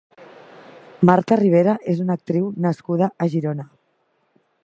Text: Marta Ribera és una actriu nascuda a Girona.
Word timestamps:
Marta 1.09 1.37
Ribera 1.41 1.75
és 1.93 2.01
una 2.05 2.17
actriu 2.21 2.49
nascuda 2.67 3.13
a 3.27 3.31
Girona. 3.35 3.67